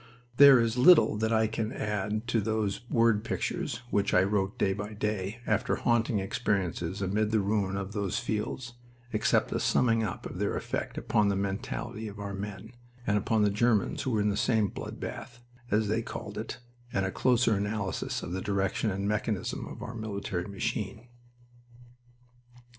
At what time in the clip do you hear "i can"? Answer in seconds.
1.31-1.71